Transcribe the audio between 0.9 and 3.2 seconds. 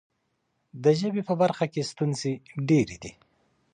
ژبې په برخه کې ستونزې ډېرې دي.